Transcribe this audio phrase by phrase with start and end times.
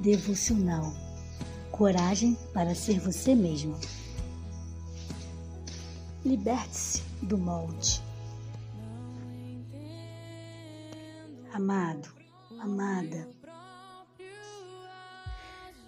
[0.00, 0.94] Devocional
[1.70, 3.78] Coragem para ser você mesmo.
[6.24, 8.02] Liberte-se do molde.
[11.52, 12.08] Amado,
[12.58, 13.28] amada,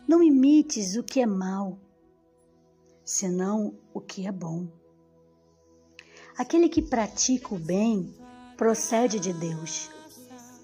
[0.07, 1.79] não imites o que é mal,
[3.03, 4.69] senão o que é bom.
[6.37, 8.15] Aquele que pratica o bem
[8.59, 9.89] procede de Deus.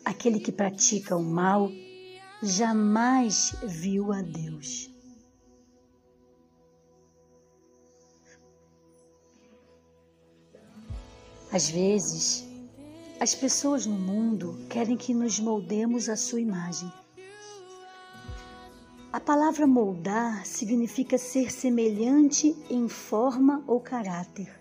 [0.04, 1.70] Aquele que pratica o mal
[2.42, 4.90] jamais viu a Deus.
[11.50, 12.46] Às vezes,
[13.18, 16.92] as pessoas no mundo querem que nos moldemos à sua imagem.
[19.10, 24.60] A palavra moldar significa ser semelhante em forma ou caráter.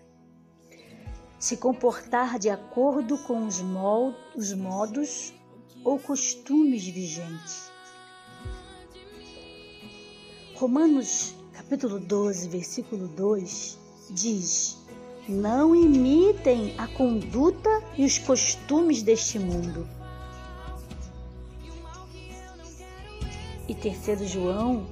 [1.38, 3.62] Se comportar de acordo com os,
[4.34, 5.34] os modos
[5.84, 7.67] ou costumes vigentes.
[10.58, 13.78] Romanos capítulo 12, versículo 2
[14.10, 14.76] diz:
[15.28, 19.88] Não imitem a conduta e os costumes deste mundo.
[23.68, 24.84] E terceiro João,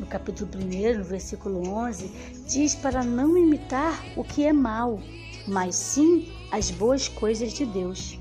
[0.00, 2.08] no capítulo 1, no versículo 11,
[2.48, 4.98] diz para não imitar o que é mal,
[5.46, 8.19] mas sim as boas coisas de Deus.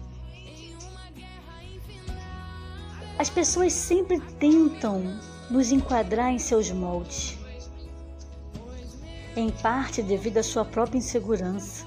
[3.19, 5.19] As pessoas sempre tentam
[5.51, 7.37] nos enquadrar em seus moldes,
[9.35, 11.85] em parte devido à sua própria insegurança.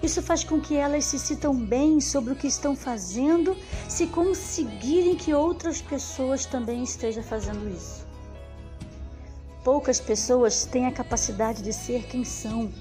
[0.00, 3.56] Isso faz com que elas se sintam bem sobre o que estão fazendo
[3.88, 8.06] se conseguirem que outras pessoas também estejam fazendo isso.
[9.64, 12.72] Poucas pessoas têm a capacidade de ser quem são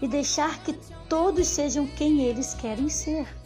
[0.00, 0.72] e deixar que
[1.10, 3.43] todos sejam quem eles querem ser.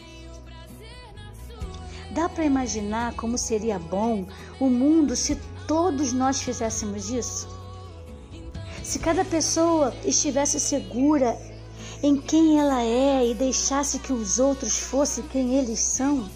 [2.18, 4.26] Dá para imaginar como seria bom
[4.58, 5.36] o mundo se
[5.68, 7.48] todos nós fizéssemos isso?
[8.82, 11.38] Se cada pessoa estivesse segura
[12.02, 16.28] em quem ela é e deixasse que os outros fossem quem eles são,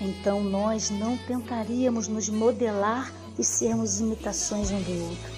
[0.00, 5.32] então nós não tentaríamos nos modelar e sermos imitações um do outro.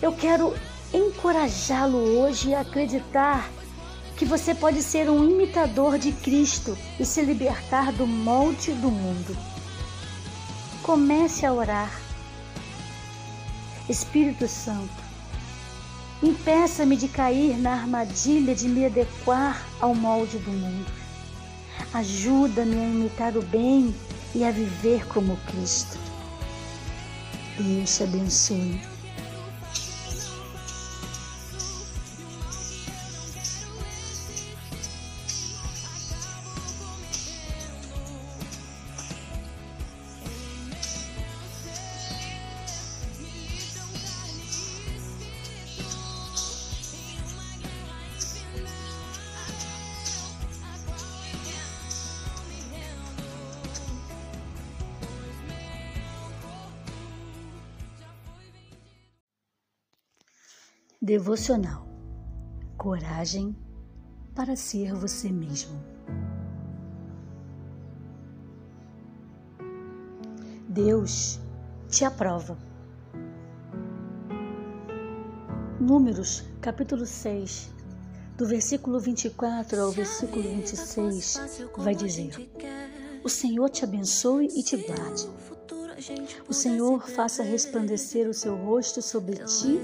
[0.00, 0.54] Eu quero
[0.90, 3.57] encorajá-lo hoje a acreditar
[4.18, 9.36] que você pode ser um imitador de Cristo e se libertar do molde do mundo.
[10.82, 12.00] Comece a orar.
[13.88, 14.90] Espírito Santo,
[16.20, 20.92] impeça-me de cair na armadilha de me adequar ao molde do mundo.
[21.94, 23.94] Ajuda-me a imitar o bem
[24.34, 25.96] e a viver como Cristo.
[27.56, 28.97] Deus te abençoe.
[61.08, 61.88] Devocional
[62.76, 63.56] Coragem
[64.34, 65.82] para ser você mesmo.
[70.68, 71.40] Deus
[71.88, 72.58] te aprova.
[75.80, 77.72] Números, capítulo 6,
[78.36, 81.40] do versículo 24 ao versículo 26,
[81.78, 82.34] vai dizer:
[83.24, 85.26] O Senhor te abençoe e te guarde.
[86.48, 89.80] O Senhor faça resplandecer o seu rosto sobre ti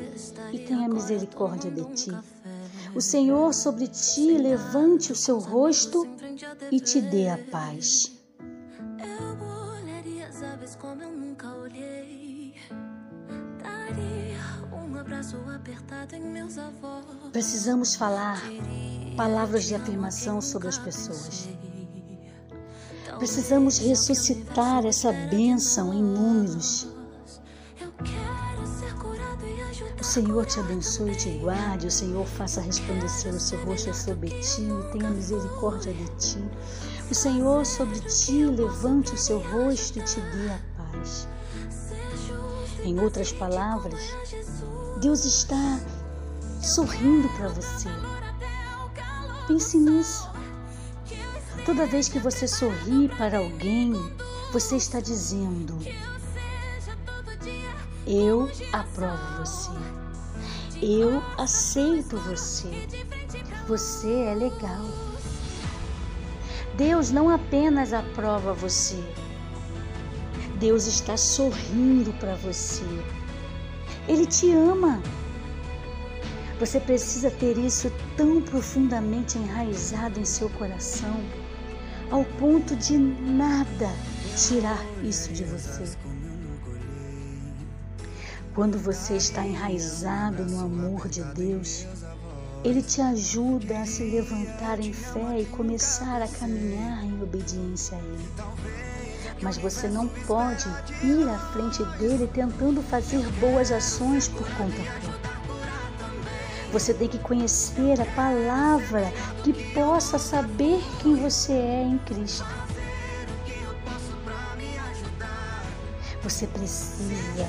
[0.53, 2.11] e tenha misericórdia de ti.
[2.94, 6.06] O Senhor sobre ti levante o seu rosto
[6.71, 8.12] e te dê a paz.
[17.33, 18.41] Precisamos falar
[19.17, 21.49] palavras de afirmação sobre as pessoas.
[23.19, 26.89] Precisamos ressuscitar essa bênção em números.
[30.01, 34.29] O Senhor te abençoe e te guarde, o Senhor faça resplandecer o seu rosto sobre
[34.41, 36.45] ti, tenha misericórdia de ti.
[37.11, 41.27] O Senhor sobre ti levante o seu rosto e te dê a paz.
[42.85, 44.01] Em outras palavras,
[45.01, 45.81] Deus está
[46.63, 47.89] sorrindo para você.
[49.49, 50.29] Pense nisso.
[51.65, 53.93] Toda vez que você sorri para alguém,
[54.53, 55.79] você está dizendo:
[58.07, 59.71] Eu aprovo você.
[60.83, 62.69] Eu aceito você.
[63.67, 64.85] Você é legal.
[66.77, 68.99] Deus não apenas aprova você,
[70.59, 72.85] Deus está sorrindo para você.
[74.09, 75.01] Ele te ama.
[76.59, 81.21] Você precisa ter isso tão profundamente enraizado em seu coração,
[82.15, 83.91] ao ponto de nada
[84.37, 85.97] tirar isso de você.
[88.55, 91.85] Quando você está enraizado no amor de Deus,
[92.63, 98.01] Ele te ajuda a se levantar em fé e começar a caminhar em obediência a
[98.01, 98.29] Ele.
[99.43, 100.69] Mas você não pode
[101.03, 105.14] ir à frente dele tentando fazer boas ações por conta própria.
[106.75, 109.12] Você tem que conhecer a palavra
[109.44, 112.44] que possa saber quem você é em Cristo.
[116.25, 117.49] Você precisa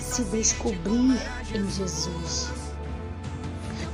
[0.00, 1.16] se descobrir
[1.54, 2.50] em Jesus.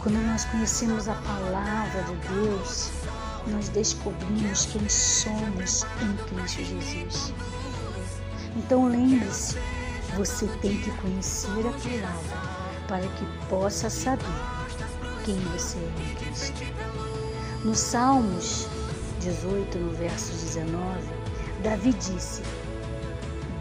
[0.02, 2.90] Quando nós conhecemos a palavra de Deus,
[3.48, 7.34] nós descobrimos quem somos em Cristo Jesus.
[8.56, 9.58] Então lembre-se,
[10.16, 14.61] você tem que conhecer a palavra para que possa saber
[15.24, 16.62] quem você é em Cristo.
[17.64, 18.66] No Salmos
[19.20, 20.98] 18, no verso 19,
[21.62, 22.42] Davi disse: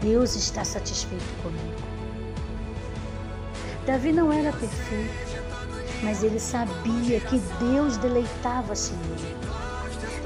[0.00, 1.82] Deus está satisfeito comigo.
[3.86, 5.42] Davi não era perfeito,
[6.02, 9.36] mas ele sabia que Deus deleitava-se nele.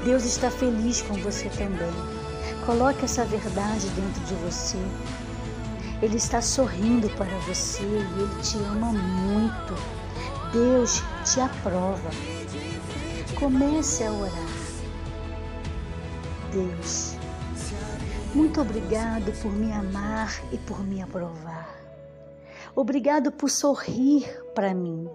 [0.03, 1.93] Deus está feliz com você também.
[2.65, 4.77] Coloque essa verdade dentro de você.
[6.01, 9.75] Ele está sorrindo para você e ele te ama muito.
[10.57, 12.09] Deus te aprova.
[13.39, 14.31] Comece a orar.
[16.51, 17.13] Deus,
[18.33, 21.69] muito obrigado por me amar e por me aprovar.
[22.75, 24.25] Obrigado por sorrir
[24.55, 25.07] para mim.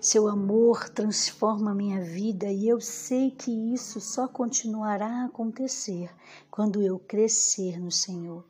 [0.00, 6.08] Seu amor transforma minha vida e eu sei que isso só continuará a acontecer
[6.48, 8.49] quando eu crescer no Senhor.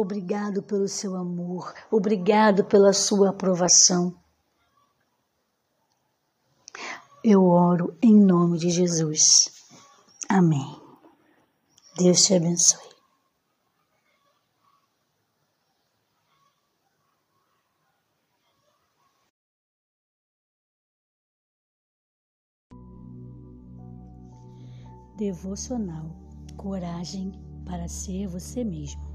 [0.00, 4.18] Obrigado pelo seu amor, obrigado pela sua aprovação.
[7.22, 9.52] Eu oro em nome de Jesus.
[10.26, 10.80] Amém.
[11.98, 12.80] Deus te abençoe.
[25.18, 26.06] Devocional
[26.56, 27.32] Coragem
[27.66, 29.09] para ser você mesmo.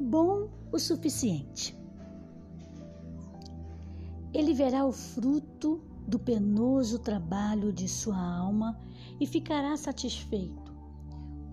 [0.00, 1.78] Bom o suficiente.
[4.32, 8.80] Ele verá o fruto do penoso trabalho de sua alma
[9.20, 10.72] e ficará satisfeito.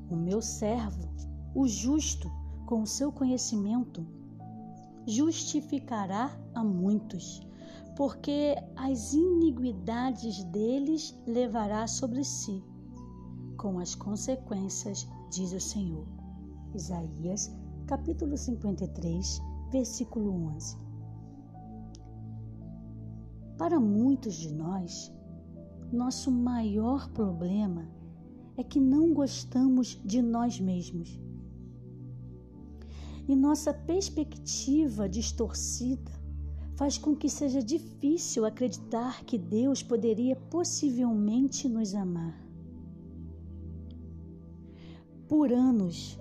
[0.10, 1.10] O meu servo,
[1.54, 2.32] o justo,
[2.66, 4.08] com o seu conhecimento,
[5.06, 7.46] justificará a muitos
[7.98, 12.64] porque as iniquidades deles levará sobre si,
[13.58, 16.06] com as consequências, diz o Senhor.
[16.76, 17.52] Isaías,
[17.88, 19.42] capítulo 53,
[19.72, 20.78] versículo 11.
[23.58, 25.10] Para muitos de nós,
[25.92, 27.88] nosso maior problema
[28.58, 31.18] é que não gostamos de nós mesmos.
[33.26, 36.12] E nossa perspectiva distorcida
[36.76, 42.38] faz com que seja difícil acreditar que Deus poderia possivelmente nos amar.
[45.26, 46.20] Por anos,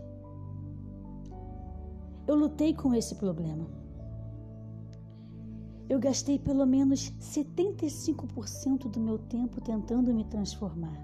[2.27, 3.67] eu lutei com esse problema.
[5.89, 10.99] Eu gastei pelo menos 75% do meu tempo tentando me transformar.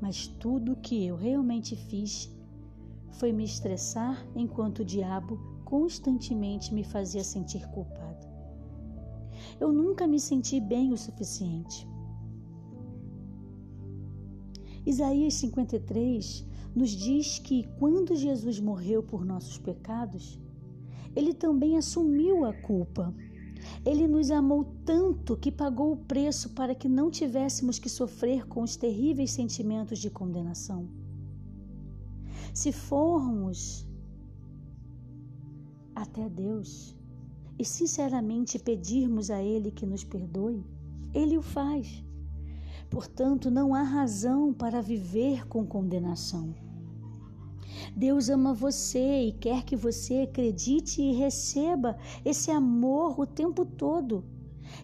[0.00, 2.30] Mas tudo o que eu realmente fiz
[3.12, 8.30] foi me estressar enquanto o diabo constantemente me fazia sentir culpado
[9.60, 11.86] eu nunca me senti bem o suficiente.
[14.86, 20.40] Isaías 53 nos diz que quando Jesus morreu por nossos pecados,
[21.14, 23.14] ele também assumiu a culpa.
[23.84, 28.62] Ele nos amou tanto que pagou o preço para que não tivéssemos que sofrer com
[28.62, 30.88] os terríveis sentimentos de condenação.
[32.54, 33.86] Se formos
[35.94, 36.96] até Deus,
[37.60, 40.64] e sinceramente pedirmos a Ele que nos perdoe,
[41.12, 42.02] Ele o faz.
[42.90, 46.52] Portanto, não há razão para viver com condenação.
[47.96, 54.24] Deus ama você e quer que você acredite e receba esse amor o tempo todo.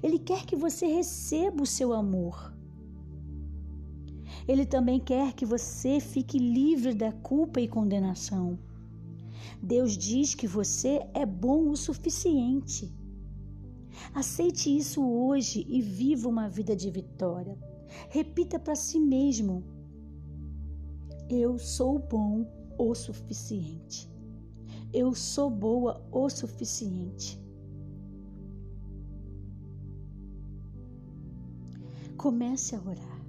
[0.03, 2.55] Ele quer que você receba o seu amor.
[4.47, 8.59] Ele também quer que você fique livre da culpa e condenação.
[9.61, 12.95] Deus diz que você é bom o suficiente.
[14.15, 17.59] Aceite isso hoje e viva uma vida de vitória.
[18.11, 19.65] Repita para si mesmo:
[21.29, 22.47] Eu sou bom
[22.79, 24.11] o suficiente.
[24.93, 27.41] Eu sou boa o suficiente.
[32.17, 33.27] Comece a orar.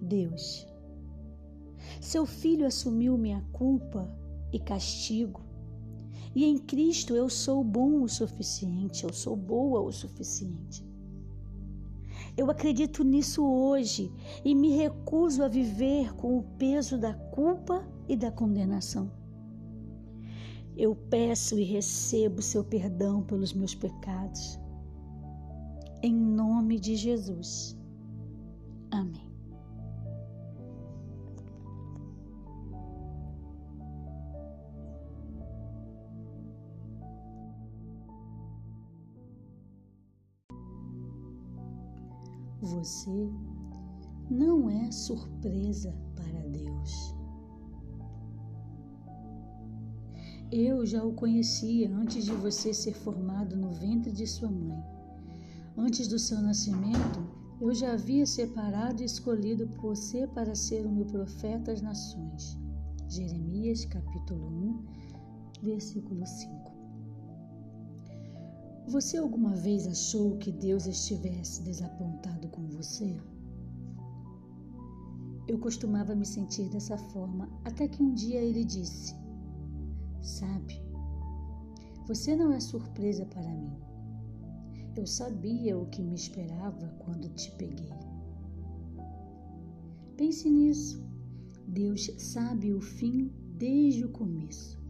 [0.00, 0.66] Deus,
[2.00, 4.12] seu filho assumiu minha culpa
[4.52, 5.40] e castigo,
[6.34, 10.91] e em Cristo eu sou bom o suficiente, eu sou boa o suficiente.
[12.36, 14.10] Eu acredito nisso hoje
[14.44, 19.10] e me recuso a viver com o peso da culpa e da condenação.
[20.76, 24.58] Eu peço e recebo seu perdão pelos meus pecados.
[26.02, 27.78] Em nome de Jesus.
[28.90, 29.21] Amém.
[42.72, 43.30] Você
[44.30, 47.14] não é surpresa para Deus.
[50.50, 54.82] Eu já o conhecia antes de você ser formado no ventre de sua mãe.
[55.76, 57.20] Antes do seu nascimento,
[57.60, 62.58] eu já havia separado e escolhido você para ser o meu profeta às nações.
[63.06, 66.71] Jeremias capítulo 1, versículo 5.
[68.88, 73.16] Você alguma vez achou que Deus estivesse desapontado com você?
[75.46, 79.14] Eu costumava me sentir dessa forma até que um dia ele disse:
[80.20, 80.82] Sabe,
[82.08, 83.72] você não é surpresa para mim.
[84.96, 87.92] Eu sabia o que me esperava quando te peguei.
[90.16, 91.02] Pense nisso.
[91.68, 94.81] Deus sabe o fim desde o começo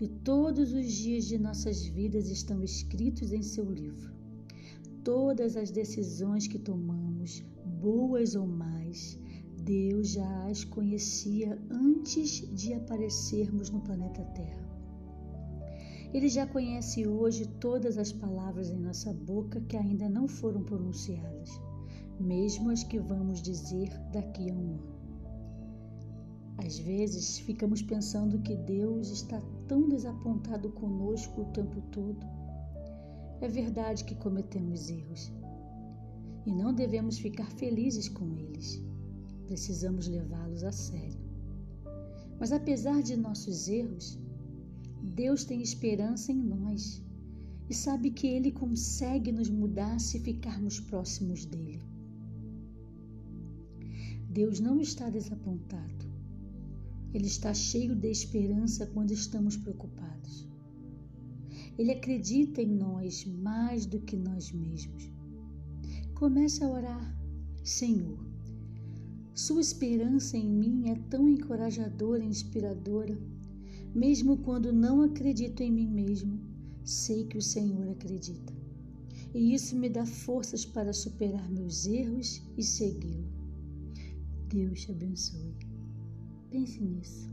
[0.00, 4.12] e todos os dias de nossas vidas estão escritos em seu livro.
[5.02, 9.18] Todas as decisões que tomamos, boas ou más,
[9.60, 14.68] Deus já as conhecia antes de aparecermos no planeta Terra.
[16.14, 21.50] Ele já conhece hoje todas as palavras em nossa boca que ainda não foram pronunciadas,
[22.18, 24.97] mesmo as que vamos dizer daqui a um ano.
[26.58, 32.26] Às vezes ficamos pensando que Deus está tão desapontado conosco o tempo todo.
[33.40, 35.32] É verdade que cometemos erros
[36.44, 38.82] e não devemos ficar felizes com eles.
[39.46, 41.20] Precisamos levá-los a sério.
[42.40, 44.18] Mas apesar de nossos erros,
[45.02, 47.02] Deus tem esperança em nós
[47.68, 51.82] e sabe que Ele consegue nos mudar se ficarmos próximos dele.
[54.28, 56.17] Deus não está desapontado.
[57.12, 60.46] Ele está cheio de esperança quando estamos preocupados.
[61.78, 65.10] Ele acredita em nós mais do que nós mesmos.
[66.14, 67.16] Comece a orar,
[67.62, 68.18] Senhor.
[69.34, 73.16] Sua esperança em mim é tão encorajadora e inspiradora.
[73.94, 76.40] Mesmo quando não acredito em mim mesmo,
[76.84, 78.52] sei que o Senhor acredita.
[79.32, 83.28] E isso me dá forças para superar meus erros e segui-lo.
[84.48, 85.67] Deus te abençoe.
[86.50, 87.30] Pense nisso.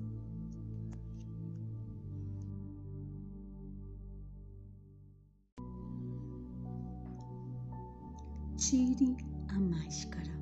[8.58, 9.16] Tire
[9.48, 10.34] a máscara.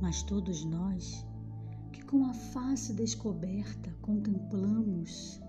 [0.00, 1.26] Mas todos nós,
[1.92, 5.40] que com a face descoberta contemplamos,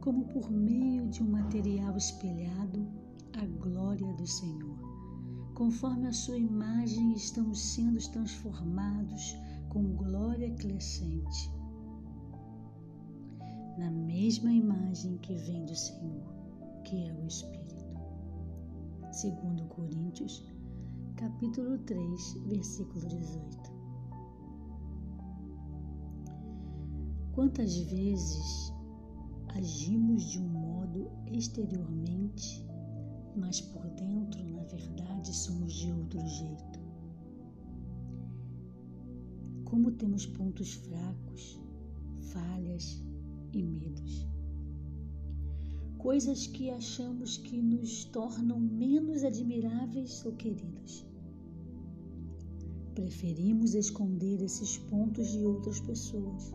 [0.00, 2.86] como por meio de um material espelhado,
[3.36, 4.78] a glória do Senhor.
[5.54, 9.36] Conforme a sua imagem, estamos sendo transformados
[9.76, 11.52] com glória crescente,
[13.76, 16.32] na mesma imagem que vem do Senhor,
[16.82, 17.84] que é o Espírito.
[19.12, 20.42] Segundo Coríntios,
[21.16, 23.70] capítulo 3, versículo 18.
[27.34, 28.72] Quantas vezes
[29.48, 32.66] agimos de um modo exteriormente,
[33.36, 36.75] mas por dentro, na verdade, somos de outro jeito?
[39.76, 41.60] Como temos pontos fracos,
[42.32, 43.04] falhas
[43.52, 44.26] e medos.
[45.98, 51.04] Coisas que achamos que nos tornam menos admiráveis ou queridos.
[52.94, 56.54] Preferimos esconder esses pontos de outras pessoas.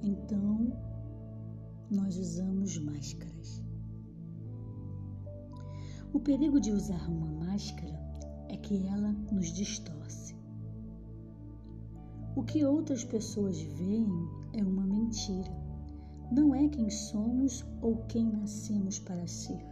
[0.00, 0.72] Então,
[1.90, 3.60] nós usamos máscaras.
[6.12, 7.98] O perigo de usar uma máscara
[8.48, 9.95] é que ela nos distorce.
[12.36, 14.06] O que outras pessoas veem
[14.52, 15.50] é uma mentira.
[16.30, 19.64] Não é quem somos ou quem nascemos para ser.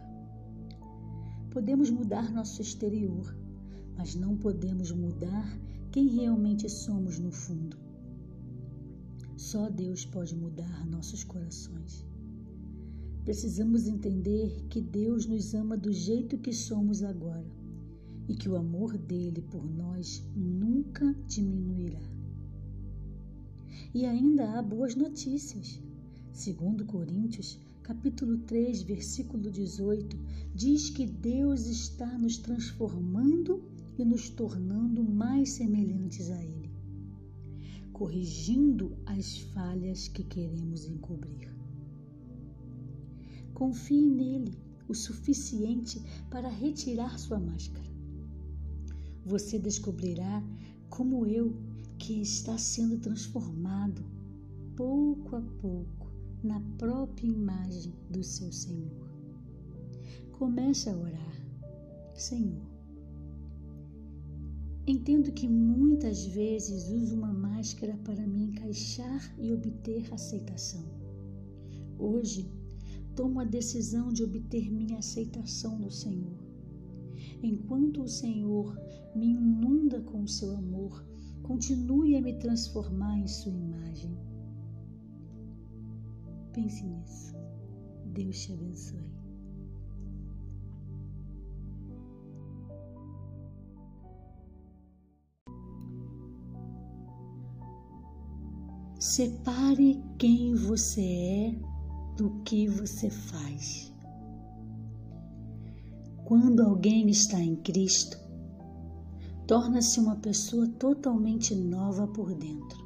[1.51, 3.37] Podemos mudar nosso exterior,
[3.95, 5.47] mas não podemos mudar
[5.91, 7.77] quem realmente somos no fundo.
[9.37, 12.03] Só Deus pode mudar nossos corações.
[13.23, 17.45] Precisamos entender que Deus nos ama do jeito que somos agora
[18.27, 22.14] e que o amor dele por nós nunca diminuirá.
[23.93, 25.79] E ainda há boas notícias.
[26.33, 30.17] Segundo Coríntios, capítulo 3, versículo 18,
[30.53, 33.63] diz que Deus está nos transformando
[33.97, 36.65] e nos tornando mais semelhantes a ele
[37.95, 41.49] corrigindo as falhas que queremos encobrir.
[43.53, 47.89] Confie nele o suficiente para retirar sua máscara.
[49.25, 50.43] Você descobrirá,
[50.89, 51.55] como eu,
[51.97, 54.03] que está sendo transformado
[54.75, 56.11] pouco a pouco
[56.43, 59.09] na própria imagem do seu Senhor.
[60.31, 61.35] Comece a orar.
[62.13, 62.75] Senhor,
[64.87, 70.85] Entendo que muitas vezes uso uma máscara para me encaixar e obter aceitação.
[71.97, 72.51] Hoje,
[73.15, 76.37] tomo a decisão de obter minha aceitação no Senhor.
[77.41, 78.79] Enquanto o Senhor
[79.15, 81.03] me inunda com o seu amor,
[81.47, 84.17] continue a me transformar em sua imagem.
[86.51, 87.35] Pense nisso.
[88.13, 89.15] Deus te abençoe.
[98.99, 101.55] Separe quem você é
[102.17, 103.93] do que você faz.
[106.23, 108.24] Quando alguém está em Cristo,
[109.47, 112.83] torna-se uma pessoa totalmente nova por dentro.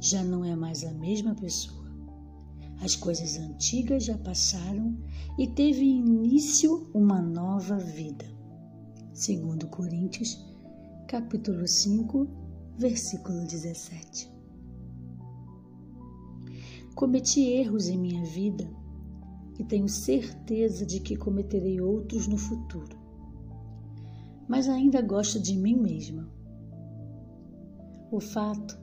[0.00, 1.88] Já não é mais a mesma pessoa.
[2.80, 4.96] As coisas antigas já passaram
[5.38, 8.24] e teve início uma nova vida.
[9.12, 10.44] Segundo Coríntios,
[11.06, 12.26] capítulo 5,
[12.78, 14.32] versículo 17.
[16.94, 18.68] Cometi erros em minha vida
[19.58, 22.99] e tenho certeza de que cometerei outros no futuro.
[24.50, 26.28] Mas ainda gosto de mim mesma.
[28.10, 28.76] O fato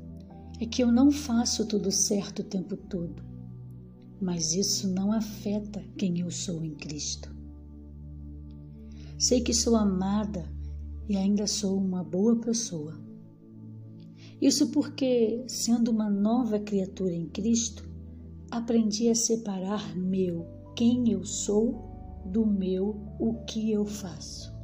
[0.62, 3.22] é que eu não faço tudo certo o tempo todo,
[4.22, 7.36] mas isso não afeta quem eu sou em Cristo.
[9.20, 10.50] Sei que sou amada
[11.10, 12.98] e ainda sou uma boa pessoa.
[14.40, 17.84] Isso porque, sendo uma nova criatura em Cristo,
[18.50, 24.57] aprendi a separar meu, quem eu sou, do meu, o que eu faço.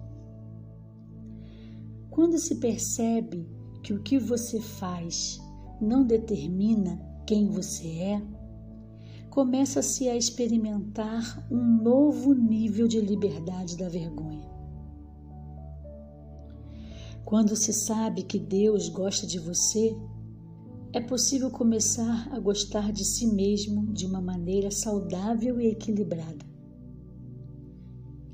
[2.13, 3.49] Quando se percebe
[3.81, 5.41] que o que você faz
[5.81, 8.21] não determina quem você é,
[9.31, 14.47] começa-se a experimentar um novo nível de liberdade da vergonha.
[17.25, 19.97] Quando se sabe que Deus gosta de você,
[20.93, 26.45] é possível começar a gostar de si mesmo de uma maneira saudável e equilibrada.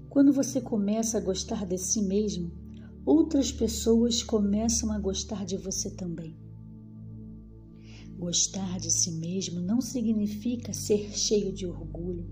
[0.10, 2.59] Quando você começa a gostar de si mesmo,
[3.06, 6.36] outras pessoas começam a gostar de você também.
[8.18, 12.30] Gostar de si mesmo não significa ser cheio de orgulho,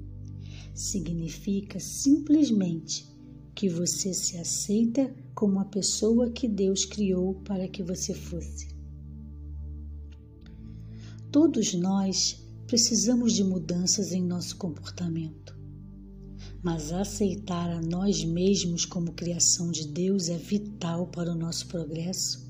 [0.74, 3.08] significa simplesmente
[3.56, 8.68] que você se aceita como a pessoa que Deus criou para que você fosse.
[11.32, 15.57] Todos nós precisamos de mudanças em nosso comportamento.
[16.68, 22.46] Mas aceitar a nós mesmos como criação de Deus é vital para o nosso progresso,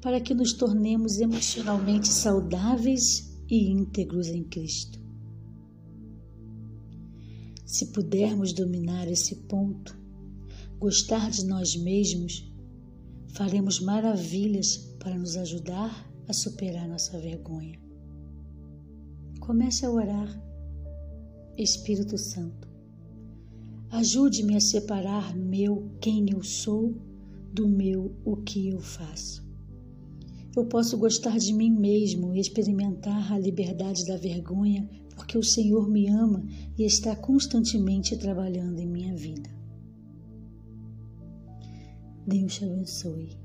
[0.00, 5.00] para que nos tornemos emocionalmente saudáveis e íntegros em Cristo.
[7.66, 9.98] Se pudermos dominar esse ponto,
[10.78, 12.48] gostar de nós mesmos,
[13.34, 17.80] faremos maravilhas para nos ajudar a superar nossa vergonha.
[19.40, 20.40] Comece a orar.
[21.58, 22.69] Espírito Santo,
[23.90, 26.94] ajude-me a separar meu quem eu sou
[27.52, 29.44] do meu o que eu faço.
[30.56, 35.88] Eu posso gostar de mim mesmo e experimentar a liberdade da vergonha, porque o Senhor
[35.88, 36.44] me ama
[36.78, 39.50] e está constantemente trabalhando em minha vida.
[42.26, 43.38] Deus te abençoe.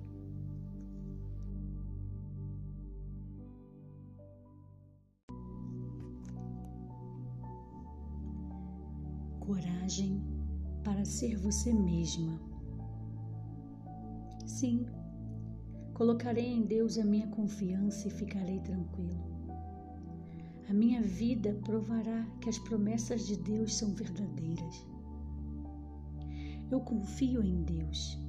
[9.45, 10.19] coragem
[10.85, 12.39] para ser você mesma.
[14.45, 14.85] Sim,
[15.95, 19.25] colocarei em Deus a minha confiança e ficarei tranquilo.
[20.69, 24.87] A minha vida provará que as promessas de Deus são verdadeiras.
[26.69, 28.19] Eu confio em Deus.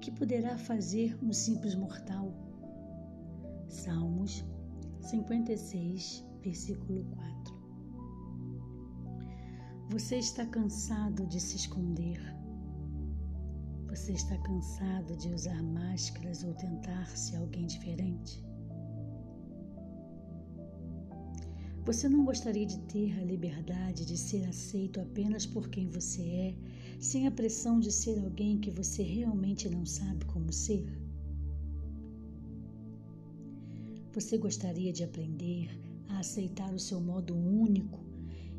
[0.00, 2.32] Que poderá fazer um simples mortal?
[3.68, 4.44] Salmos
[5.00, 7.55] 56, versículo 4.
[9.88, 12.20] Você está cansado de se esconder.
[13.88, 18.44] Você está cansado de usar máscaras ou tentar ser alguém diferente?
[21.84, 26.56] Você não gostaria de ter a liberdade de ser aceito apenas por quem você é,
[26.98, 30.84] sem a pressão de ser alguém que você realmente não sabe como ser?
[34.12, 35.70] Você gostaria de aprender
[36.08, 38.05] a aceitar o seu modo único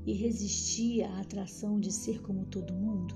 [0.07, 3.13] e resistir à atração de ser como todo mundo?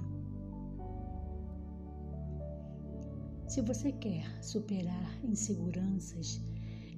[3.47, 6.41] Se você quer superar inseguranças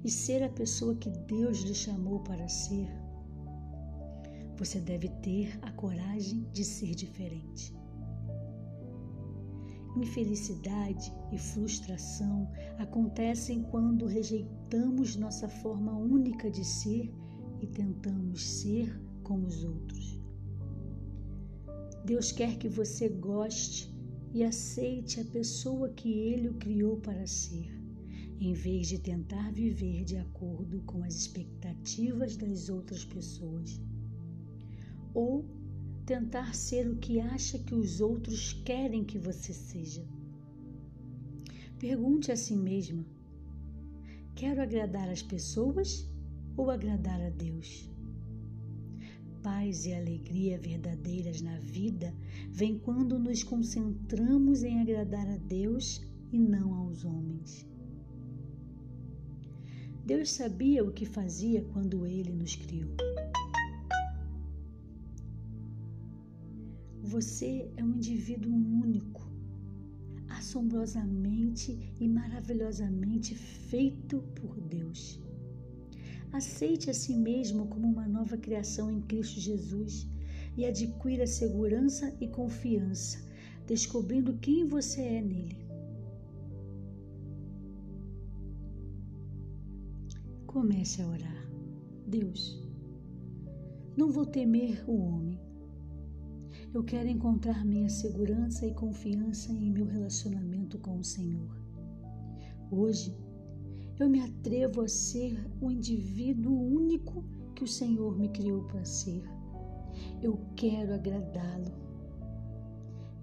[0.04, 2.88] e ser a pessoa que Deus lhe chamou para ser,
[4.56, 7.72] você deve ter a coragem de ser diferente.
[9.96, 17.14] Infelicidade e frustração acontecem quando rejeitamos nossa forma única de ser
[17.60, 20.22] e tentamos ser como os outros.
[22.04, 23.92] Deus quer que você goste
[24.32, 27.68] e aceite a pessoa que Ele o criou para ser,
[28.38, 33.80] em vez de tentar viver de acordo com as expectativas das outras pessoas
[35.14, 35.44] ou
[36.04, 40.04] tentar ser o que acha que os outros querem que você seja.
[41.78, 43.06] Pergunte a si mesma:
[44.34, 46.10] quero agradar as pessoas
[46.56, 47.93] ou agradar a Deus?
[49.44, 52.14] Paz e alegria verdadeiras na vida
[52.50, 56.00] vem quando nos concentramos em agradar a Deus
[56.32, 57.68] e não aos homens.
[60.02, 62.96] Deus sabia o que fazia quando ele nos criou.
[67.02, 69.30] Você é um indivíduo único,
[70.26, 75.22] assombrosamente e maravilhosamente feito por Deus.
[76.34, 80.06] Aceite a si mesmo como uma nova criação em Cristo Jesus
[80.56, 83.18] e adquira segurança e confiança,
[83.66, 85.64] descobrindo quem você é nele.
[90.46, 91.50] Comece a orar.
[92.06, 92.62] Deus,
[93.96, 95.44] não vou temer o homem
[96.74, 101.56] eu quero encontrar minha segurança e confiança em meu relacionamento com o Senhor.
[102.68, 103.16] Hoje,
[103.98, 109.22] eu me atrevo a ser o indivíduo único que o Senhor me criou para ser.
[110.22, 111.72] Eu quero agradá-lo.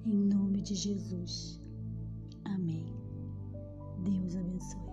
[0.06, 1.62] Em nome de Jesus.
[2.46, 2.96] Amém.
[4.04, 4.91] Deus abençoe.